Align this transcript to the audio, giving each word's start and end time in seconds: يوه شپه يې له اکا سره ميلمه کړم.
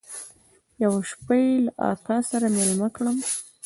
يوه 0.83 0.99
شپه 1.09 1.33
يې 1.41 1.51
له 1.65 1.71
اکا 1.91 2.17
سره 2.29 2.45
ميلمه 2.57 2.87
کړم. 2.95 3.17